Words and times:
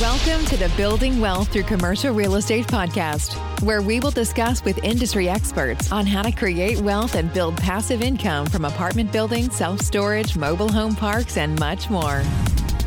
Welcome 0.00 0.44
to 0.46 0.56
the 0.56 0.72
Building 0.76 1.18
Wealth 1.18 1.52
Through 1.52 1.64
Commercial 1.64 2.14
Real 2.14 2.36
Estate 2.36 2.68
podcast, 2.68 3.34
where 3.64 3.82
we 3.82 3.98
will 3.98 4.12
discuss 4.12 4.64
with 4.64 4.78
industry 4.84 5.28
experts 5.28 5.90
on 5.90 6.06
how 6.06 6.22
to 6.22 6.30
create 6.30 6.78
wealth 6.78 7.16
and 7.16 7.32
build 7.32 7.56
passive 7.56 8.00
income 8.00 8.46
from 8.46 8.64
apartment 8.64 9.10
buildings, 9.10 9.56
self 9.56 9.80
storage, 9.80 10.36
mobile 10.36 10.70
home 10.70 10.94
parks, 10.94 11.36
and 11.36 11.58
much 11.58 11.90
more. 11.90 12.22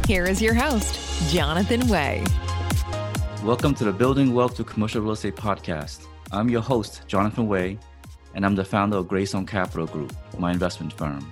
Here 0.08 0.24
is 0.24 0.42
your 0.42 0.54
host, 0.54 1.30
Jonathan 1.30 1.86
Way. 1.90 2.24
Welcome 3.44 3.76
to 3.76 3.84
the 3.84 3.92
Building 3.92 4.34
Wealth 4.34 4.56
Through 4.56 4.66
Commercial 4.66 5.02
Real 5.02 5.12
Estate 5.12 5.36
podcast. 5.36 6.08
I'm 6.32 6.48
your 6.48 6.62
host, 6.62 7.02
Jonathan 7.08 7.50
Way, 7.50 7.78
and 8.36 8.46
I'm 8.46 8.56
the 8.56 8.64
founder 8.64 8.96
of 8.96 9.10
Greystone 9.10 9.46
Capital 9.46 9.86
Group, 9.86 10.16
my 10.40 10.54
investment 10.54 10.94
firm. 10.94 11.30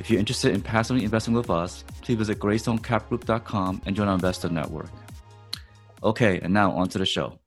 If 0.00 0.08
you're 0.08 0.18
interested 0.18 0.54
in 0.54 0.62
passively 0.62 1.04
investing 1.04 1.34
with 1.34 1.50
us, 1.50 1.84
please 2.00 2.14
visit 2.14 2.38
greystonecapgroup.com 2.38 3.82
and 3.84 3.94
join 3.94 4.08
our 4.08 4.14
investor 4.14 4.48
network. 4.48 4.88
Okay, 6.02 6.40
and 6.40 6.54
now 6.54 6.72
on 6.72 6.88
to 6.88 6.96
the 6.96 7.04
show. 7.04 7.38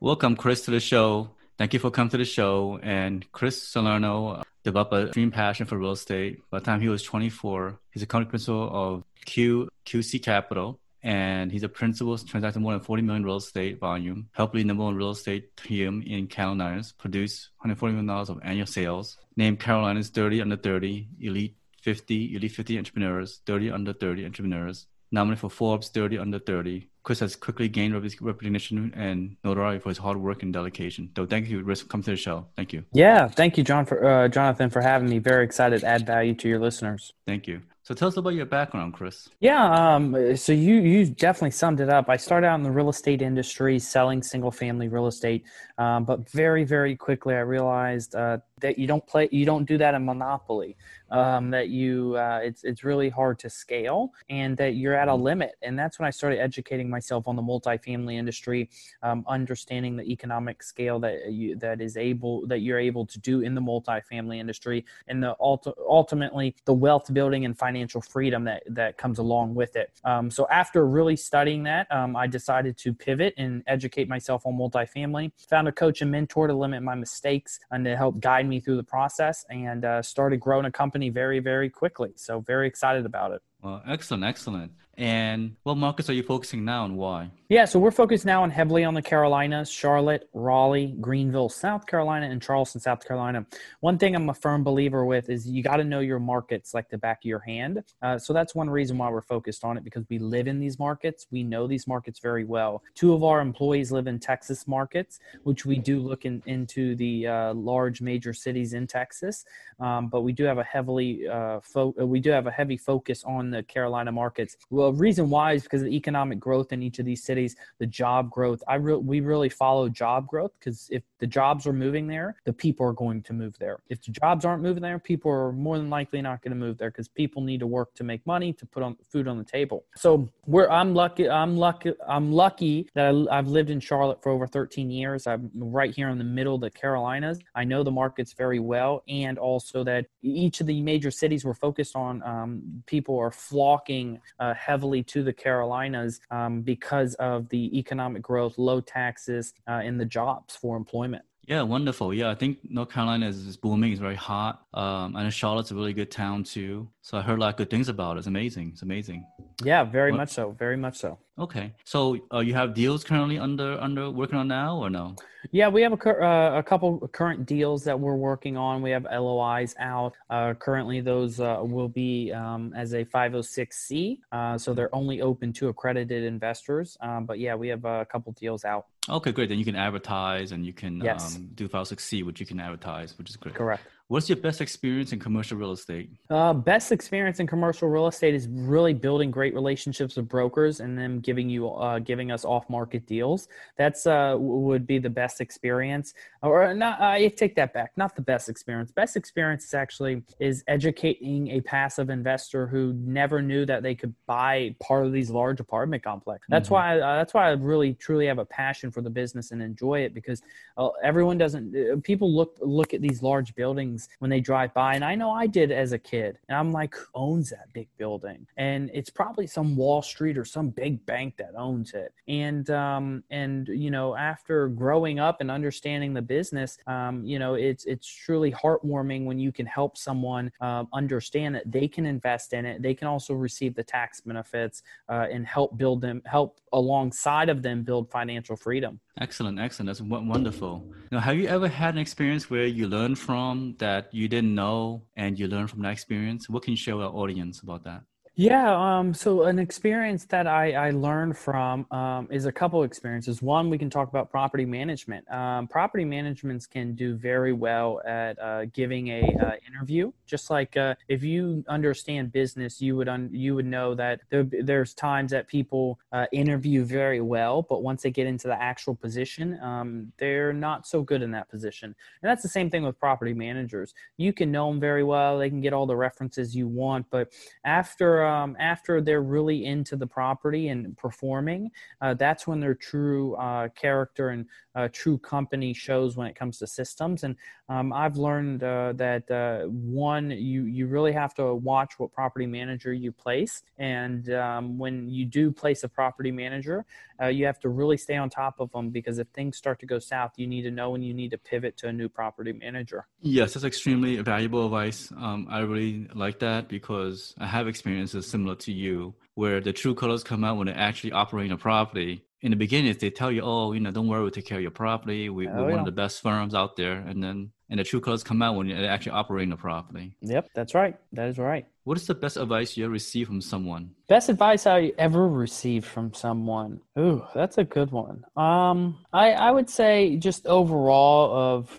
Welcome, 0.00 0.34
Chris, 0.34 0.64
to 0.64 0.72
the 0.72 0.80
show. 0.80 1.30
Thank 1.58 1.72
you 1.72 1.78
for 1.78 1.92
coming 1.92 2.10
to 2.10 2.16
the 2.16 2.24
show. 2.24 2.80
And 2.82 3.30
Chris 3.30 3.62
Salerno 3.62 4.26
uh, 4.26 4.42
developed 4.64 4.92
a 4.92 5.06
dream 5.12 5.30
passion 5.30 5.66
for 5.66 5.78
real 5.78 5.92
estate. 5.92 6.40
By 6.50 6.58
the 6.58 6.64
time 6.64 6.80
he 6.80 6.88
was 6.88 7.04
24, 7.04 7.78
he's 7.92 8.02
a 8.02 8.06
company 8.06 8.28
principal 8.28 8.68
of 8.68 9.04
Q 9.24 9.68
QC 9.86 10.20
Capital, 10.20 10.80
and 11.02 11.50
he's 11.50 11.62
a 11.62 11.68
principal 11.68 12.16
transacted 12.18 12.60
more 12.62 12.72
than 12.72 12.80
40 12.80 13.02
million 13.02 13.24
real 13.24 13.36
estate 13.36 13.78
volume, 13.78 14.28
helped 14.32 14.54
lead 14.54 14.66
number 14.66 14.84
one 14.84 14.94
real 14.94 15.10
estate 15.10 15.56
team 15.56 16.02
in 16.06 16.26
Carolinas, 16.26 16.92
produced 16.92 17.50
140 17.58 17.92
million 17.92 18.06
dollars 18.06 18.28
of 18.28 18.38
annual 18.42 18.66
sales, 18.66 19.18
named 19.36 19.60
Carolina's 19.60 20.10
30 20.10 20.42
under 20.42 20.56
30 20.56 21.08
elite 21.20 21.56
50 21.82 22.36
elite 22.36 22.52
50 22.52 22.78
entrepreneurs, 22.78 23.40
30 23.46 23.70
under 23.70 23.92
30 23.92 24.24
entrepreneurs, 24.24 24.86
nominated 25.10 25.40
for 25.40 25.50
Forbes 25.50 25.88
30 25.88 26.18
under 26.18 26.38
30. 26.38 26.88
Chris 27.02 27.18
has 27.18 27.34
quickly 27.34 27.68
gained 27.68 27.94
recognition 28.20 28.92
and 28.94 29.36
notoriety 29.42 29.80
for 29.80 29.88
his 29.88 29.98
hard 29.98 30.18
work 30.18 30.44
and 30.44 30.52
dedication. 30.52 31.10
So 31.16 31.26
thank 31.26 31.48
you, 31.48 31.62
Chris, 31.64 31.82
for 31.82 31.88
coming 31.88 32.04
to 32.04 32.12
the 32.12 32.16
show. 32.16 32.46
Thank 32.56 32.72
you. 32.72 32.84
Yeah, 32.92 33.26
thank 33.26 33.58
you, 33.58 33.64
John, 33.64 33.86
for 33.86 34.04
uh, 34.04 34.28
Jonathan, 34.28 34.70
for 34.70 34.80
having 34.80 35.08
me. 35.08 35.18
Very 35.18 35.44
excited 35.44 35.80
to 35.80 35.86
add 35.86 36.06
value 36.06 36.34
to 36.34 36.48
your 36.48 36.60
listeners. 36.60 37.12
Thank 37.26 37.48
you. 37.48 37.62
So 37.84 37.94
tell 37.94 38.06
us 38.06 38.16
about 38.16 38.34
your 38.34 38.46
background, 38.46 38.94
Chris. 38.94 39.28
Yeah, 39.40 39.94
um, 39.94 40.36
so 40.36 40.52
you 40.52 40.74
you 40.76 41.06
definitely 41.06 41.50
summed 41.50 41.80
it 41.80 41.88
up. 41.88 42.08
I 42.08 42.16
started 42.16 42.46
out 42.46 42.54
in 42.54 42.62
the 42.62 42.70
real 42.70 42.88
estate 42.88 43.22
industry, 43.22 43.80
selling 43.80 44.22
single 44.22 44.52
family 44.52 44.86
real 44.86 45.08
estate, 45.08 45.44
um, 45.78 46.04
but 46.04 46.30
very 46.30 46.62
very 46.62 46.94
quickly 46.94 47.34
I 47.34 47.40
realized 47.40 48.14
uh, 48.14 48.38
that 48.60 48.78
you 48.78 48.86
don't 48.86 49.04
play 49.04 49.28
you 49.32 49.44
don't 49.44 49.64
do 49.64 49.78
that 49.78 49.94
in 49.94 50.04
monopoly. 50.04 50.76
Um, 51.12 51.50
that 51.50 51.68
you 51.68 52.16
uh, 52.16 52.40
it's 52.42 52.64
it's 52.64 52.82
really 52.84 53.10
hard 53.10 53.38
to 53.40 53.48
scale, 53.50 54.12
and 54.28 54.56
that 54.56 54.74
you're 54.74 54.96
at 54.96 55.08
a 55.08 55.12
Mm-hmm. 55.12 55.22
limit. 55.22 55.52
And 55.62 55.78
that's 55.78 55.98
when 55.98 56.06
I 56.06 56.10
started 56.10 56.40
educating 56.40 56.88
myself 56.88 57.28
on 57.28 57.36
the 57.36 57.42
multifamily 57.42 58.14
industry, 58.14 58.70
um, 59.02 59.24
understanding 59.28 59.96
the 59.96 60.04
economic 60.10 60.62
scale 60.62 60.98
that 61.00 61.30
you 61.30 61.56
that 61.56 61.80
is 61.80 61.96
able 61.96 62.46
that 62.46 62.60
you're 62.60 62.78
able 62.90 63.04
to 63.06 63.18
do 63.20 63.40
in 63.40 63.54
the 63.54 63.60
multifamily 63.60 64.38
industry, 64.38 64.84
and 65.08 65.22
the 65.22 65.36
ulti- 65.40 65.74
ultimately 65.86 66.54
the 66.64 66.72
wealth 66.72 67.12
building 67.12 67.44
and 67.44 67.58
financial 67.58 68.00
freedom 68.00 68.44
that 68.44 68.62
that 68.66 68.96
comes 68.96 69.18
along 69.18 69.54
with 69.54 69.76
it. 69.76 69.90
Um, 70.04 70.30
so 70.30 70.46
after 70.50 70.86
really 70.86 71.16
studying 71.16 71.62
that, 71.64 71.86
um, 71.92 72.16
I 72.16 72.26
decided 72.26 72.76
to 72.78 72.94
pivot 72.94 73.34
and 73.36 73.62
educate 73.66 74.08
myself 74.08 74.46
on 74.46 74.54
multifamily. 74.54 75.32
Found 75.50 75.68
a 75.68 75.72
coach 75.72 76.00
and 76.02 76.10
mentor 76.10 76.46
to 76.46 76.54
limit 76.54 76.82
my 76.82 76.94
mistakes 76.94 77.60
and 77.70 77.84
to 77.84 77.96
help 77.96 78.18
guide 78.20 78.48
me 78.48 78.60
through 78.60 78.76
the 78.76 78.82
process, 78.96 79.44
and 79.50 79.84
uh, 79.84 80.00
started 80.02 80.40
growing 80.40 80.64
a 80.64 80.70
company 80.70 81.01
very 81.10 81.40
very 81.40 81.70
quickly. 81.70 82.12
So 82.16 82.40
very 82.40 82.66
excited 82.66 83.06
about 83.06 83.32
it. 83.32 83.42
Well, 83.62 83.82
excellent, 83.86 84.24
excellent. 84.24 84.72
And 84.98 85.56
what 85.62 85.76
markets 85.76 86.10
are 86.10 86.12
you 86.12 86.22
focusing 86.22 86.64
now 86.64 86.84
and 86.84 86.96
why? 86.96 87.30
Yeah, 87.48 87.64
so 87.64 87.78
we're 87.78 87.90
focused 87.90 88.24
now 88.24 88.42
on 88.42 88.50
heavily 88.50 88.84
on 88.84 88.94
the 88.94 89.02
Carolinas, 89.02 89.70
Charlotte, 89.70 90.28
Raleigh, 90.32 90.94
Greenville, 91.00 91.48
South 91.48 91.86
Carolina, 91.86 92.26
and 92.26 92.40
Charleston, 92.40 92.80
South 92.80 93.06
Carolina. 93.06 93.44
One 93.80 93.98
thing 93.98 94.14
I'm 94.14 94.28
a 94.28 94.34
firm 94.34 94.64
believer 94.64 95.04
with 95.04 95.28
is 95.28 95.46
you 95.46 95.62
got 95.62 95.76
to 95.76 95.84
know 95.84 96.00
your 96.00 96.18
markets 96.18 96.72
like 96.72 96.88
the 96.88 96.98
back 96.98 97.18
of 97.18 97.24
your 97.24 97.40
hand. 97.40 97.84
Uh, 98.00 98.18
so 98.18 98.32
that's 98.32 98.54
one 98.54 98.70
reason 98.70 98.96
why 98.96 99.10
we're 99.10 99.22
focused 99.22 99.64
on 99.64 99.76
it 99.76 99.84
because 99.84 100.04
we 100.08 100.18
live 100.18 100.46
in 100.46 100.60
these 100.60 100.78
markets. 100.78 101.26
We 101.30 101.42
know 101.42 101.66
these 101.66 101.86
markets 101.86 102.20
very 102.20 102.44
well. 102.44 102.82
Two 102.94 103.12
of 103.12 103.24
our 103.24 103.40
employees 103.40 103.92
live 103.92 104.06
in 104.06 104.18
Texas 104.18 104.66
markets, 104.66 105.20
which 105.42 105.66
we 105.66 105.78
do 105.78 106.00
look 106.00 106.24
in, 106.24 106.42
into 106.46 106.94
the 106.96 107.26
uh, 107.26 107.54
large 107.54 108.00
major 108.00 108.32
cities 108.32 108.72
in 108.72 108.86
Texas. 108.86 109.44
Um, 109.80 110.08
but 110.08 110.22
we 110.22 110.32
do 110.32 110.44
have 110.44 110.58
a 110.58 110.64
heavily 110.64 111.26
uh, 111.28 111.60
fo- 111.60 111.94
we 111.98 112.20
do 112.20 112.30
have 112.30 112.46
a 112.46 112.50
heavy 112.50 112.76
focus 112.76 113.24
on 113.24 113.50
the 113.50 113.62
Carolina 113.62 114.12
markets. 114.12 114.56
Reason 114.90 115.30
why 115.30 115.52
is 115.52 115.62
because 115.62 115.82
of 115.82 115.88
the 115.88 115.96
economic 115.96 116.40
growth 116.40 116.72
in 116.72 116.82
each 116.82 116.98
of 116.98 117.04
these 117.04 117.22
cities, 117.22 117.56
the 117.78 117.86
job 117.86 118.30
growth. 118.30 118.62
I 118.66 118.76
re- 118.76 118.96
we 118.96 119.20
really 119.20 119.48
follow 119.48 119.88
job 119.88 120.26
growth 120.26 120.52
because 120.58 120.88
if 120.90 121.02
the 121.18 121.26
jobs 121.26 121.66
are 121.66 121.72
moving 121.72 122.06
there, 122.06 122.36
the 122.44 122.52
people 122.52 122.86
are 122.86 122.92
going 122.92 123.22
to 123.22 123.32
move 123.32 123.56
there. 123.58 123.80
If 123.88 124.02
the 124.02 124.12
jobs 124.12 124.44
aren't 124.44 124.62
moving 124.62 124.82
there, 124.82 124.98
people 124.98 125.30
are 125.30 125.52
more 125.52 125.78
than 125.78 125.90
likely 125.90 126.22
not 126.22 126.42
going 126.42 126.52
to 126.52 126.56
move 126.56 126.78
there 126.78 126.90
because 126.90 127.08
people 127.08 127.42
need 127.42 127.60
to 127.60 127.66
work 127.66 127.94
to 127.94 128.04
make 128.04 128.26
money 128.26 128.52
to 128.54 128.66
put 128.66 128.82
on 128.82 128.96
food 129.10 129.28
on 129.28 129.38
the 129.38 129.44
table. 129.44 129.84
So 129.96 130.28
I'm 130.70 130.94
lucky 130.94 131.28
I'm 131.28 131.56
lucky 131.56 131.92
I'm 132.08 132.32
lucky 132.32 132.88
that 132.94 133.14
I, 133.14 133.38
I've 133.38 133.48
lived 133.48 133.70
in 133.70 133.80
Charlotte 133.80 134.22
for 134.22 134.30
over 134.30 134.46
13 134.46 134.90
years. 134.90 135.26
I'm 135.26 135.50
right 135.54 135.94
here 135.94 136.08
in 136.08 136.18
the 136.18 136.24
middle 136.24 136.54
of 136.54 136.60
the 136.60 136.70
Carolinas. 136.70 137.38
I 137.54 137.64
know 137.64 137.82
the 137.82 137.90
markets 137.90 138.32
very 138.32 138.58
well, 138.58 139.02
and 139.08 139.38
also 139.38 139.84
that 139.84 140.06
each 140.22 140.60
of 140.60 140.66
the 140.66 140.80
major 140.82 141.10
cities 141.10 141.44
we're 141.44 141.54
focused 141.54 141.96
on, 141.96 142.22
um, 142.22 142.82
people 142.86 143.18
are 143.18 143.30
flocking 143.30 144.20
uh, 144.38 144.54
heavily 144.72 145.02
to 145.02 145.22
the 145.22 145.32
Carolinas 145.34 146.18
um, 146.30 146.62
because 146.62 147.12
of 147.16 147.46
the 147.50 147.78
economic 147.78 148.22
growth, 148.22 148.56
low 148.56 148.80
taxes, 148.80 149.52
uh, 149.68 149.82
and 149.86 150.00
the 150.00 150.06
jobs 150.06 150.56
for 150.56 150.78
employment. 150.78 151.22
Yeah, 151.46 151.60
wonderful. 151.60 152.14
Yeah, 152.14 152.30
I 152.30 152.34
think 152.34 152.58
North 152.64 152.88
Carolina 152.88 153.28
is, 153.28 153.46
is 153.46 153.58
booming. 153.58 153.92
It's 153.92 154.00
very 154.00 154.14
hot. 154.14 154.62
Um, 154.72 155.14
I 155.14 155.24
know 155.24 155.30
Charlotte's 155.30 155.72
a 155.72 155.74
really 155.74 155.92
good 155.92 156.10
town 156.10 156.44
too. 156.44 156.88
So 157.02 157.18
I 157.18 157.20
heard 157.20 157.38
a 157.38 157.40
lot 157.42 157.50
of 157.50 157.56
good 157.56 157.68
things 157.68 157.90
about 157.90 158.16
it. 158.16 158.20
It's 158.20 158.28
amazing. 158.28 158.70
It's 158.72 158.82
amazing. 158.82 159.26
Yeah, 159.64 159.84
very 159.84 160.10
What- 160.12 160.18
much 160.18 160.30
so. 160.30 160.50
Very 160.58 160.76
much 160.76 160.96
so. 160.98 161.18
Okay. 161.38 161.72
So 161.84 162.18
uh, 162.32 162.40
you 162.40 162.54
have 162.54 162.74
deals 162.74 163.04
currently 163.04 163.38
under 163.38 163.80
under 163.80 164.10
working 164.10 164.38
on 164.38 164.48
now 164.48 164.76
or 164.76 164.90
no? 164.90 165.16
Yeah, 165.50 165.68
we 165.68 165.82
have 165.82 165.92
a, 165.92 165.96
cur- 165.96 166.22
uh, 166.22 166.58
a 166.58 166.62
couple 166.62 167.08
current 167.08 167.46
deals 167.46 167.82
that 167.84 167.98
we're 167.98 168.14
working 168.14 168.56
on. 168.56 168.80
We 168.80 168.90
have 168.90 169.04
LOIs 169.10 169.74
out. 169.80 170.12
Uh, 170.30 170.54
currently, 170.54 171.00
those 171.00 171.40
uh, 171.40 171.58
will 171.62 171.88
be 171.88 172.32
um, 172.32 172.72
as 172.76 172.92
a 172.94 173.04
506C, 173.04 174.18
uh, 174.30 174.56
so 174.56 174.72
they're 174.72 174.94
only 174.94 175.20
open 175.20 175.52
to 175.54 175.68
accredited 175.68 176.22
investors. 176.22 176.96
Um, 177.00 177.26
but 177.26 177.40
yeah, 177.40 177.56
we 177.56 177.66
have 177.68 177.84
a 177.84 178.04
couple 178.04 178.30
deals 178.32 178.64
out. 178.64 178.86
Okay, 179.08 179.32
great. 179.32 179.48
Then 179.48 179.58
you 179.58 179.64
can 179.64 179.74
advertise 179.74 180.52
and 180.52 180.64
you 180.64 180.72
can 180.72 181.00
Yes. 181.00 181.34
um, 181.36 181.48
do 181.54 181.66
506C, 181.68 182.24
which 182.24 182.38
you 182.38 182.46
can 182.46 182.60
advertise, 182.60 183.18
which 183.18 183.28
is 183.28 183.36
great. 183.36 183.56
Correct. 183.56 183.82
What's 184.12 184.28
your 184.28 184.36
best 184.36 184.60
experience 184.60 185.14
in 185.14 185.20
commercial 185.20 185.56
real 185.56 185.72
estate? 185.72 186.10
Uh, 186.28 186.52
best 186.52 186.92
experience 186.92 187.40
in 187.40 187.46
commercial 187.46 187.88
real 187.88 188.08
estate 188.08 188.34
is 188.34 188.46
really 188.46 188.92
building 188.92 189.30
great 189.30 189.54
relationships 189.54 190.16
with 190.16 190.28
brokers 190.28 190.80
and 190.80 190.98
then 190.98 191.18
giving 191.20 191.48
you 191.48 191.70
uh, 191.70 191.98
giving 191.98 192.30
us 192.30 192.44
off 192.44 192.68
market 192.68 193.06
deals. 193.06 193.48
That's 193.78 194.06
uh, 194.06 194.36
would 194.38 194.86
be 194.86 194.98
the 194.98 195.08
best 195.08 195.40
experience, 195.40 196.12
or 196.42 196.74
not. 196.74 197.00
I 197.00 197.28
take 197.28 197.54
that 197.56 197.72
back. 197.72 197.92
Not 197.96 198.14
the 198.14 198.20
best 198.20 198.50
experience. 198.50 198.92
Best 198.92 199.16
experience 199.16 199.64
is 199.64 199.72
actually 199.72 200.22
is 200.38 200.62
educating 200.68 201.48
a 201.48 201.62
passive 201.62 202.10
investor 202.10 202.66
who 202.66 202.92
never 202.92 203.40
knew 203.40 203.64
that 203.64 203.82
they 203.82 203.94
could 203.94 204.14
buy 204.26 204.76
part 204.78 205.06
of 205.06 205.12
these 205.12 205.30
large 205.30 205.58
apartment 205.58 206.02
complexes. 206.02 206.48
That's 206.50 206.68
Mhm. 206.68 206.72
why 206.72 207.00
uh, 207.00 207.16
that's 207.16 207.32
why 207.32 207.48
I 207.48 207.52
really 207.52 207.94
truly 207.94 208.26
have 208.26 208.38
a 208.38 208.44
passion 208.44 208.90
for 208.90 209.00
the 209.00 209.10
business 209.10 209.52
and 209.52 209.62
enjoy 209.62 210.00
it 210.00 210.12
because 210.12 210.42
uh, 210.76 210.88
everyone 211.02 211.38
doesn't. 211.38 211.74
Uh, 211.74 211.96
people 212.02 212.30
look 212.30 212.58
look 212.60 212.92
at 212.92 213.00
these 213.00 213.22
large 213.22 213.54
buildings 213.54 214.01
when 214.18 214.30
they 214.30 214.40
drive 214.40 214.72
by, 214.74 214.94
and 214.94 215.04
I 215.04 215.14
know 215.14 215.30
I 215.30 215.46
did 215.46 215.70
as 215.70 215.92
a 215.92 215.98
kid. 215.98 216.38
And 216.48 216.56
I'm 216.56 216.72
like, 216.72 216.94
who 216.94 217.06
owns 217.14 217.50
that 217.50 217.72
big 217.72 217.88
building? 217.98 218.46
And 218.56 218.90
it's 218.92 219.10
probably 219.10 219.46
some 219.46 219.76
Wall 219.76 220.02
Street 220.02 220.38
or 220.38 220.44
some 220.44 220.70
big 220.70 221.04
bank 221.06 221.36
that 221.38 221.52
owns 221.56 221.94
it. 221.94 222.12
And 222.28 222.68
um, 222.70 223.24
and 223.30 223.68
you 223.68 223.90
know, 223.90 224.16
after 224.16 224.68
growing 224.68 225.18
up 225.18 225.40
and 225.40 225.50
understanding 225.50 226.14
the 226.14 226.22
business, 226.22 226.78
um, 226.86 227.24
you 227.24 227.38
know, 227.38 227.54
it's 227.54 227.84
it's 227.84 228.06
truly 228.06 228.52
heartwarming 228.52 229.24
when 229.24 229.38
you 229.38 229.52
can 229.52 229.66
help 229.66 229.96
someone 229.96 230.50
um, 230.60 230.88
understand 230.92 231.54
that 231.54 231.70
they 231.70 231.88
can 231.88 232.06
invest 232.06 232.52
in 232.52 232.64
it. 232.64 232.82
They 232.82 232.94
can 232.94 233.08
also 233.08 233.34
receive 233.34 233.74
the 233.74 233.84
tax 233.84 234.20
benefits 234.20 234.82
uh, 235.08 235.26
and 235.30 235.46
help 235.46 235.76
build 235.76 236.00
them, 236.00 236.22
help 236.24 236.60
alongside 236.72 237.48
of 237.48 237.62
them 237.62 237.82
build 237.82 238.10
financial 238.10 238.56
freedom. 238.56 239.00
Excellent, 239.20 239.58
excellent. 239.60 239.88
That's 239.88 240.00
wonderful. 240.00 240.86
Now, 241.10 241.20
have 241.20 241.36
you 241.36 241.46
ever 241.46 241.68
had 241.68 241.94
an 241.94 242.00
experience 242.00 242.48
where 242.48 242.64
you 242.64 242.88
learned 242.88 243.18
from 243.18 243.74
that 243.78 243.91
you 244.12 244.28
didn't 244.28 244.54
know 244.54 245.04
and 245.16 245.38
you 245.38 245.46
learned 245.48 245.70
from 245.70 245.82
that 245.82 245.92
experience? 245.92 246.48
What 246.48 246.62
can 246.62 246.72
you 246.72 246.76
share 246.76 246.96
with 246.96 247.06
our 247.06 247.12
audience 247.12 247.60
about 247.60 247.84
that? 247.84 248.02
Yeah, 248.34 248.74
um, 248.98 249.12
so 249.12 249.42
an 249.42 249.58
experience 249.58 250.24
that 250.26 250.46
I, 250.46 250.72
I 250.72 250.90
learned 250.92 251.36
from 251.36 251.84
um, 251.90 252.28
is 252.30 252.46
a 252.46 252.52
couple 252.52 252.82
experiences. 252.82 253.42
One, 253.42 253.68
we 253.68 253.76
can 253.76 253.90
talk 253.90 254.08
about 254.08 254.30
property 254.30 254.64
management. 254.64 255.30
Um, 255.30 255.68
property 255.68 256.06
managements 256.06 256.66
can 256.66 256.94
do 256.94 257.14
very 257.14 257.52
well 257.52 258.00
at 258.06 258.38
uh, 258.38 258.64
giving 258.72 259.08
a 259.08 259.20
uh, 259.38 259.50
interview. 259.68 260.12
Just 260.24 260.48
like 260.48 260.78
uh, 260.78 260.94
if 261.08 261.22
you 261.22 261.62
understand 261.68 262.32
business, 262.32 262.80
you 262.80 262.96
would 262.96 263.06
un- 263.06 263.28
you 263.34 263.54
would 263.54 263.66
know 263.66 263.94
that 263.96 264.20
there, 264.30 264.44
there's 264.44 264.94
times 264.94 265.30
that 265.32 265.46
people 265.46 265.98
uh, 266.12 266.24
interview 266.32 266.84
very 266.84 267.20
well, 267.20 267.60
but 267.60 267.82
once 267.82 268.00
they 268.00 268.10
get 268.10 268.26
into 268.26 268.48
the 268.48 268.60
actual 268.60 268.94
position, 268.94 269.60
um, 269.60 270.10
they're 270.16 270.54
not 270.54 270.86
so 270.86 271.02
good 271.02 271.20
in 271.20 271.30
that 271.32 271.50
position. 271.50 271.94
And 272.22 272.30
that's 272.30 272.42
the 272.42 272.48
same 272.48 272.70
thing 272.70 272.82
with 272.82 272.98
property 272.98 273.34
managers. 273.34 273.92
You 274.16 274.32
can 274.32 274.50
know 274.50 274.70
them 274.70 274.80
very 274.80 275.04
well; 275.04 275.36
they 275.38 275.50
can 275.50 275.60
get 275.60 275.74
all 275.74 275.84
the 275.84 275.96
references 275.96 276.56
you 276.56 276.66
want, 276.66 277.04
but 277.10 277.30
after 277.66 278.21
um, 278.24 278.56
after 278.58 279.00
they're 279.00 279.22
really 279.22 279.64
into 279.64 279.96
the 279.96 280.06
property 280.06 280.68
and 280.68 280.96
performing, 280.96 281.70
uh, 282.00 282.14
that's 282.14 282.46
when 282.46 282.60
their 282.60 282.74
true 282.74 283.34
uh, 283.36 283.68
character 283.68 284.30
and 284.30 284.46
uh, 284.74 284.88
true 284.92 285.18
company 285.18 285.72
shows 285.74 286.16
when 286.16 286.26
it 286.26 286.34
comes 286.34 286.58
to 286.58 286.66
systems. 286.66 287.24
And 287.24 287.36
um, 287.68 287.92
I've 287.92 288.16
learned 288.16 288.62
uh, 288.62 288.92
that 288.94 289.30
uh, 289.30 289.68
one, 289.68 290.30
you 290.30 290.64
you 290.64 290.86
really 290.86 291.12
have 291.12 291.34
to 291.34 291.54
watch 291.54 291.98
what 291.98 292.12
property 292.12 292.46
manager 292.46 292.92
you 292.92 293.12
place, 293.12 293.62
and 293.78 294.30
um, 294.30 294.78
when 294.78 295.08
you 295.08 295.24
do 295.24 295.50
place 295.50 295.84
a 295.84 295.88
property 295.88 296.30
manager, 296.30 296.84
uh, 297.20 297.28
you 297.28 297.46
have 297.46 297.60
to 297.60 297.68
really 297.68 297.96
stay 297.96 298.16
on 298.16 298.28
top 298.28 298.60
of 298.60 298.70
them 298.72 298.90
because 298.90 299.18
if 299.18 299.28
things 299.28 299.56
start 299.56 299.78
to 299.80 299.86
go 299.86 299.98
south, 299.98 300.32
you 300.36 300.46
need 300.46 300.62
to 300.62 300.70
know 300.70 300.90
when 300.90 301.02
you 301.02 301.14
need 301.14 301.30
to 301.30 301.38
pivot 301.38 301.76
to 301.78 301.88
a 301.88 301.92
new 301.92 302.08
property 302.08 302.52
manager. 302.52 303.06
Yes, 303.20 303.54
that's 303.54 303.64
extremely 303.64 304.16
valuable 304.16 304.64
advice. 304.64 305.12
Um, 305.16 305.46
I 305.48 305.60
really 305.60 306.08
like 306.14 306.40
that 306.40 306.68
because 306.68 307.34
I 307.38 307.46
have 307.46 307.68
experiences 308.12 308.30
similar 308.30 308.54
to 308.56 308.72
you 308.72 309.14
where 309.34 309.60
the 309.60 309.72
true 309.72 309.94
colors 309.94 310.22
come 310.22 310.44
out 310.44 310.56
when 310.58 310.66
they're 310.66 310.76
actually 310.76 311.12
operating 311.12 311.52
a 311.52 311.56
property. 311.56 312.24
In 312.42 312.50
the 312.50 312.56
beginning, 312.56 312.94
they 312.98 313.10
tell 313.10 313.30
you, 313.30 313.42
"Oh, 313.42 313.72
you 313.72 313.80
know, 313.80 313.92
don't 313.92 314.08
worry, 314.08 314.22
we'll 314.22 314.30
take 314.30 314.46
care 314.46 314.58
of 314.58 314.62
your 314.62 314.72
property. 314.72 315.30
We, 315.30 315.46
are 315.46 315.58
oh, 315.58 315.68
yeah. 315.68 315.70
one 315.70 315.78
of 315.78 315.86
the 315.86 315.92
best 315.92 316.20
firms 316.22 316.54
out 316.54 316.76
there." 316.76 316.94
And 316.94 317.22
then, 317.22 317.52
and 317.70 317.78
the 317.78 317.84
true 317.84 318.00
colors 318.00 318.24
come 318.24 318.42
out 318.42 318.56
when 318.56 318.66
you're 318.66 318.84
actually 318.84 319.12
operating 319.12 319.50
the 319.50 319.56
property. 319.56 320.16
Yep, 320.22 320.48
that's 320.52 320.74
right. 320.74 320.96
That 321.12 321.28
is 321.28 321.38
right. 321.38 321.64
What 321.84 321.96
is 321.96 322.06
the 322.06 322.16
best 322.16 322.36
advice 322.36 322.76
you 322.76 322.84
ever 322.84 322.92
received 322.92 323.28
from 323.28 323.40
someone? 323.40 323.94
Best 324.08 324.28
advice 324.28 324.66
I 324.66 324.92
ever 324.98 325.28
received 325.28 325.86
from 325.86 326.12
someone. 326.14 326.80
Ooh, 326.98 327.22
that's 327.32 327.58
a 327.58 327.64
good 327.64 327.92
one. 327.92 328.24
Um, 328.36 328.98
I 329.12 329.32
I 329.32 329.50
would 329.52 329.70
say 329.70 330.16
just 330.16 330.46
overall 330.46 331.32
of 331.32 331.78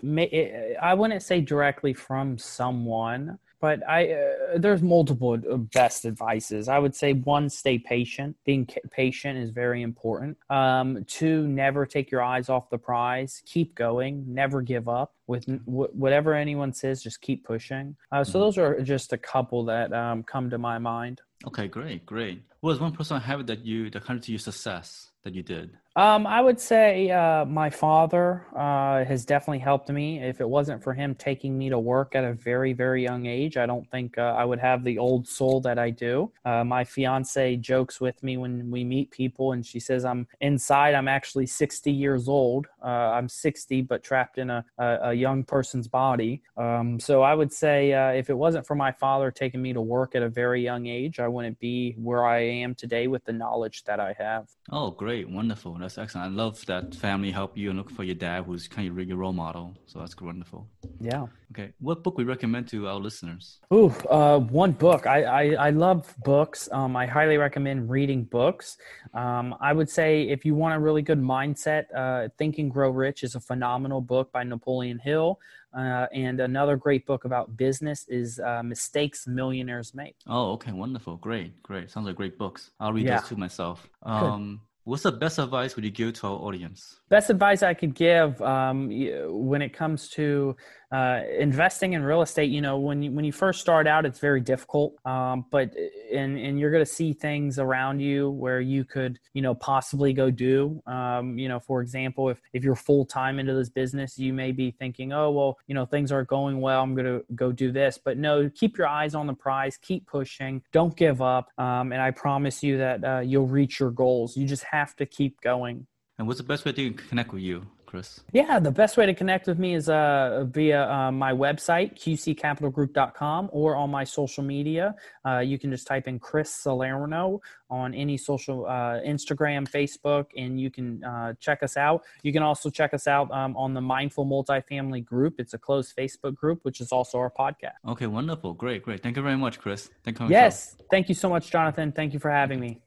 I 0.82 0.94
wouldn't 0.94 1.22
say 1.22 1.42
directly 1.42 1.92
from 1.92 2.38
someone 2.38 3.38
but 3.64 3.80
I 3.88 4.12
uh, 4.12 4.58
there's 4.58 4.82
multiple 4.82 5.38
uh, 5.50 5.56
best 5.56 6.04
advices. 6.04 6.68
I 6.68 6.78
would 6.78 6.94
say 6.94 7.14
one, 7.14 7.48
stay 7.48 7.78
patient. 7.78 8.36
Being 8.44 8.68
patient 8.90 9.38
is 9.38 9.48
very 9.48 9.80
important. 9.80 10.36
Um, 10.50 11.06
two, 11.06 11.48
never 11.48 11.86
take 11.86 12.10
your 12.10 12.20
eyes 12.20 12.50
off 12.50 12.68
the 12.68 12.76
prize. 12.76 13.42
Keep 13.46 13.74
going. 13.74 14.22
Never 14.28 14.60
give 14.60 14.86
up. 14.86 15.14
With 15.26 15.46
w- 15.46 15.88
whatever 15.94 16.34
anyone 16.34 16.74
says, 16.74 17.02
just 17.02 17.22
keep 17.22 17.46
pushing. 17.46 17.96
Uh, 18.12 18.22
so 18.22 18.32
mm-hmm. 18.32 18.40
those 18.40 18.58
are 18.58 18.82
just 18.82 19.14
a 19.14 19.18
couple 19.18 19.64
that 19.64 19.94
um, 19.94 20.24
come 20.24 20.50
to 20.50 20.58
my 20.58 20.76
mind. 20.78 21.22
Okay, 21.46 21.66
great, 21.66 22.04
great. 22.04 22.42
What 22.60 22.72
was 22.72 22.80
one 22.80 22.92
personal 22.92 23.22
habit 23.22 23.46
that 23.46 23.64
you 23.64 23.88
that 23.88 24.10
of 24.10 24.20
to 24.20 24.30
your 24.30 24.40
success 24.40 25.10
that 25.22 25.34
you 25.34 25.42
did? 25.42 25.70
Um, 25.96 26.26
I 26.26 26.40
would 26.40 26.58
say 26.58 27.08
uh, 27.12 27.44
my 27.44 27.70
father 27.70 28.44
uh, 28.56 29.04
has 29.04 29.24
definitely 29.24 29.60
helped 29.60 29.88
me. 29.90 30.20
If 30.20 30.40
it 30.40 30.48
wasn't 30.48 30.82
for 30.82 30.92
him 30.92 31.14
taking 31.14 31.56
me 31.56 31.68
to 31.68 31.78
work 31.78 32.16
at 32.16 32.24
a 32.24 32.32
very, 32.32 32.72
very 32.72 33.04
young 33.04 33.26
age, 33.26 33.56
I 33.56 33.66
don't 33.66 33.88
think 33.92 34.18
uh, 34.18 34.34
I 34.36 34.44
would 34.44 34.58
have 34.58 34.82
the 34.82 34.98
old 34.98 35.28
soul 35.28 35.60
that 35.60 35.78
I 35.78 35.90
do. 35.90 36.32
Uh, 36.44 36.64
my 36.64 36.82
fiance 36.82 37.56
jokes 37.58 38.00
with 38.00 38.20
me 38.24 38.36
when 38.36 38.72
we 38.72 38.82
meet 38.82 39.12
people, 39.12 39.52
and 39.52 39.64
she 39.64 39.78
says 39.78 40.04
I'm 40.04 40.26
inside. 40.40 40.94
I'm 40.94 41.06
actually 41.06 41.46
60 41.46 41.92
years 41.92 42.26
old. 42.28 42.66
Uh, 42.82 43.12
I'm 43.14 43.28
60, 43.28 43.82
but 43.82 44.02
trapped 44.02 44.38
in 44.38 44.50
a, 44.50 44.64
a, 44.78 44.98
a 45.02 45.12
young 45.14 45.44
person's 45.44 45.86
body. 45.86 46.42
Um, 46.56 46.98
so 46.98 47.22
I 47.22 47.36
would 47.36 47.52
say 47.52 47.92
uh, 47.92 48.08
if 48.08 48.30
it 48.30 48.34
wasn't 48.34 48.66
for 48.66 48.74
my 48.74 48.90
father 48.90 49.30
taking 49.30 49.62
me 49.62 49.72
to 49.72 49.80
work 49.80 50.16
at 50.16 50.22
a 50.24 50.28
very 50.28 50.60
young 50.60 50.86
age, 50.86 51.20
I 51.20 51.28
wouldn't 51.28 51.60
be 51.60 51.94
where 51.98 52.26
I 52.26 52.40
am 52.40 52.74
today 52.74 53.06
with 53.06 53.24
the 53.24 53.32
knowledge 53.32 53.84
that 53.84 54.00
I 54.00 54.16
have. 54.18 54.48
Oh, 54.72 54.90
great, 54.90 55.30
wonderful 55.30 55.83
that's 55.84 55.98
excellent. 55.98 56.32
I 56.32 56.34
love 56.34 56.64
that 56.64 56.94
family 56.94 57.30
help 57.30 57.58
you 57.58 57.68
and 57.68 57.78
look 57.78 57.90
for 57.90 58.04
your 58.04 58.14
dad, 58.14 58.44
who's 58.44 58.66
kind 58.66 58.88
of 58.88 59.06
your 59.06 59.18
role 59.18 59.34
model. 59.34 59.76
So 59.84 59.98
that's 59.98 60.18
wonderful. 60.18 60.66
Yeah. 60.98 61.26
Okay. 61.52 61.72
What 61.78 62.02
book 62.02 62.16
we 62.16 62.24
recommend 62.24 62.68
to 62.68 62.88
our 62.88 62.98
listeners? 62.98 63.60
Ooh, 63.72 63.90
uh, 64.08 64.38
one 64.38 64.72
book. 64.72 65.06
I, 65.06 65.24
I, 65.24 65.42
I 65.66 65.70
love 65.70 66.14
books. 66.24 66.70
Um, 66.72 66.96
I 66.96 67.04
highly 67.04 67.36
recommend 67.36 67.90
reading 67.90 68.24
books. 68.24 68.78
Um, 69.12 69.54
I 69.60 69.74
would 69.74 69.90
say 69.90 70.22
if 70.22 70.46
you 70.46 70.54
want 70.54 70.74
a 70.74 70.78
really 70.78 71.02
good 71.02 71.20
mindset, 71.20 71.84
uh, 71.94 72.28
Think 72.38 72.56
and 72.56 72.70
Grow 72.70 72.88
Rich 72.88 73.22
is 73.22 73.34
a 73.34 73.40
phenomenal 73.40 74.00
book 74.00 74.32
by 74.32 74.42
Napoleon 74.42 74.98
Hill. 74.98 75.38
Uh, 75.76 76.06
and 76.14 76.40
another 76.40 76.76
great 76.76 77.04
book 77.04 77.26
about 77.26 77.56
business 77.58 78.06
is 78.08 78.40
uh, 78.40 78.62
Mistakes 78.62 79.26
Millionaires 79.26 79.92
Make. 79.92 80.16
Oh, 80.26 80.52
okay, 80.52 80.72
wonderful, 80.72 81.16
great, 81.16 81.62
great. 81.62 81.90
Sounds 81.90 82.06
like 82.06 82.16
great 82.16 82.38
books. 82.38 82.70
I'll 82.80 82.92
read 82.92 83.06
yeah. 83.06 83.18
those 83.18 83.28
too 83.28 83.36
myself. 83.36 83.86
Um, 84.02 84.60
What's 84.84 85.04
the 85.04 85.12
best 85.12 85.38
advice 85.38 85.76
would 85.76 85.84
you 85.86 85.90
give 85.90 86.12
to 86.20 86.26
our 86.26 86.34
audience? 86.34 87.00
Best 87.08 87.30
advice 87.30 87.62
I 87.62 87.72
could 87.72 87.94
give 87.94 88.40
um, 88.42 88.90
when 89.30 89.62
it 89.62 89.72
comes 89.72 90.10
to 90.10 90.56
uh, 90.94 91.22
investing 91.40 91.94
in 91.94 92.04
real 92.04 92.22
estate, 92.22 92.52
you 92.52 92.60
know, 92.60 92.78
when 92.78 93.02
you, 93.02 93.10
when 93.10 93.24
you 93.24 93.32
first 93.32 93.60
start 93.60 93.88
out, 93.88 94.06
it's 94.06 94.20
very 94.20 94.40
difficult. 94.40 94.94
Um, 95.04 95.44
but 95.50 95.74
and 96.12 96.38
and 96.38 96.60
you're 96.60 96.70
going 96.70 96.84
to 96.84 96.90
see 96.90 97.12
things 97.12 97.58
around 97.58 97.98
you 97.98 98.30
where 98.30 98.60
you 98.60 98.84
could, 98.84 99.18
you 99.32 99.42
know, 99.42 99.56
possibly 99.56 100.12
go 100.12 100.30
do. 100.30 100.80
Um, 100.86 101.36
you 101.36 101.48
know, 101.48 101.58
for 101.58 101.82
example, 101.82 102.28
if 102.28 102.40
if 102.52 102.62
you're 102.62 102.76
full 102.76 103.04
time 103.04 103.40
into 103.40 103.54
this 103.54 103.70
business, 103.70 104.16
you 104.20 104.32
may 104.32 104.52
be 104.52 104.70
thinking, 104.70 105.12
oh 105.12 105.32
well, 105.32 105.58
you 105.66 105.74
know, 105.74 105.84
things 105.84 106.12
aren't 106.12 106.28
going 106.28 106.60
well. 106.60 106.80
I'm 106.80 106.94
going 106.94 107.06
to 107.06 107.24
go 107.34 107.50
do 107.50 107.72
this. 107.72 107.98
But 107.98 108.16
no, 108.16 108.48
keep 108.54 108.78
your 108.78 108.86
eyes 108.86 109.16
on 109.16 109.26
the 109.26 109.34
prize. 109.34 109.76
Keep 109.76 110.06
pushing. 110.06 110.62
Don't 110.70 110.96
give 110.96 111.20
up. 111.20 111.48
Um, 111.58 111.90
and 111.90 112.00
I 112.00 112.12
promise 112.12 112.62
you 112.62 112.78
that 112.78 113.04
uh, 113.04 113.18
you'll 113.18 113.48
reach 113.48 113.80
your 113.80 113.90
goals. 113.90 114.36
You 114.36 114.46
just 114.46 114.64
have 114.70 114.94
to 114.96 115.06
keep 115.06 115.40
going. 115.40 115.88
And 116.18 116.28
what's 116.28 116.38
the 116.38 116.46
best 116.46 116.64
way 116.64 116.70
to 116.70 116.92
connect 116.92 117.32
with 117.32 117.42
you? 117.42 117.66
Chris? 117.94 118.20
Yeah, 118.32 118.58
the 118.58 118.72
best 118.72 118.96
way 118.96 119.06
to 119.06 119.14
connect 119.14 119.46
with 119.46 119.60
me 119.60 119.74
is 119.74 119.88
uh, 119.88 120.46
via 120.48 120.90
uh, 120.90 121.12
my 121.12 121.32
website, 121.32 121.94
qccapitalgroup.com, 121.94 123.50
or 123.52 123.76
on 123.76 123.88
my 123.88 124.02
social 124.02 124.42
media. 124.42 124.96
Uh, 125.24 125.38
you 125.38 125.60
can 125.60 125.70
just 125.70 125.86
type 125.86 126.08
in 126.08 126.18
Chris 126.18 126.52
Salerno 126.52 127.40
on 127.70 127.94
any 127.94 128.16
social 128.16 128.66
uh, 128.66 128.98
Instagram, 129.06 129.70
Facebook, 129.70 130.26
and 130.36 130.60
you 130.60 130.72
can 130.72 131.04
uh, 131.04 131.34
check 131.38 131.62
us 131.62 131.76
out. 131.76 132.02
You 132.24 132.32
can 132.32 132.42
also 132.42 132.68
check 132.68 132.92
us 132.94 133.06
out 133.06 133.30
um, 133.30 133.56
on 133.56 133.74
the 133.74 133.80
Mindful 133.80 134.26
Multifamily 134.26 135.04
Group. 135.04 135.36
It's 135.38 135.54
a 135.54 135.58
closed 135.58 135.94
Facebook 135.96 136.34
group, 136.34 136.64
which 136.64 136.80
is 136.80 136.90
also 136.90 137.18
our 137.18 137.30
podcast. 137.30 137.78
Okay, 137.86 138.08
wonderful. 138.08 138.54
Great, 138.54 138.82
great. 138.82 139.04
Thank 139.04 139.16
you 139.16 139.22
very 139.22 139.36
much, 139.36 139.60
Chris. 139.60 139.88
Thank 140.02 140.18
you. 140.18 140.26
Yes. 140.28 140.76
Thank 140.90 141.08
you 141.08 141.14
so 141.14 141.28
much, 141.28 141.48
Jonathan. 141.48 141.92
Thank 141.92 142.12
you 142.12 142.18
for 142.18 142.30
having 142.30 142.58
me. 142.58 142.80